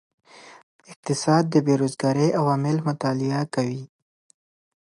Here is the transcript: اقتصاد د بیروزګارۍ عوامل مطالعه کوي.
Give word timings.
اقتصاد 0.91 1.43
د 1.49 1.55
بیروزګارۍ 1.67 2.27
عوامل 2.39 2.77
مطالعه 2.87 3.43
کوي. 3.55 3.83